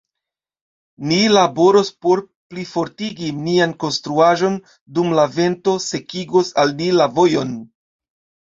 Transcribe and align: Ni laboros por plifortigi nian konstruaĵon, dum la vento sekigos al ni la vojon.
Ni 1.09 1.17
laboros 1.33 1.91
por 2.05 2.21
plifortigi 2.53 3.29
nian 3.49 3.75
konstruaĵon, 3.85 4.57
dum 4.97 5.15
la 5.21 5.27
vento 5.37 5.77
sekigos 5.89 6.51
al 6.65 6.75
ni 6.81 6.89
la 7.03 7.09
vojon. 7.21 7.55